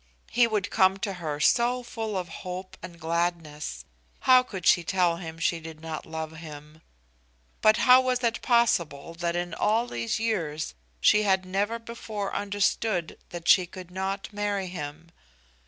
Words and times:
He 0.31 0.47
would 0.47 0.71
come 0.71 0.97
to 0.97 1.13
her 1.21 1.39
so 1.39 1.83
full 1.83 2.17
of 2.17 2.27
hope 2.41 2.75
and 2.81 2.99
gladness; 2.99 3.85
how 4.21 4.41
could 4.41 4.65
she 4.65 4.83
tell 4.83 5.17
him 5.17 5.37
she 5.37 5.59
did 5.59 5.79
not 5.79 6.07
love 6.07 6.37
him? 6.37 6.81
But 7.61 7.77
how 7.77 8.01
was 8.01 8.23
it 8.23 8.41
possible 8.41 9.13
that 9.13 9.35
in 9.35 9.53
all 9.53 9.85
these 9.85 10.17
years 10.19 10.73
she 11.01 11.21
had 11.21 11.45
never 11.45 11.77
before 11.77 12.33
understood 12.33 13.19
that 13.29 13.47
she 13.47 13.67
could 13.67 13.91
not 13.91 14.27
marry 14.33 14.65
him? 14.65 15.11